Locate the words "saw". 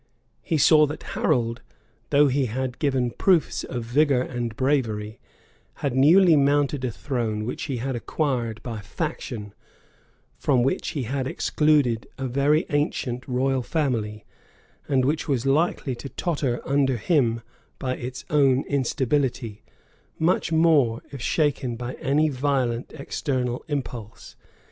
0.57-0.87